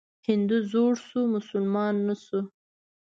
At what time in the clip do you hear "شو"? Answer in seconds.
1.07-1.21, 2.23-2.39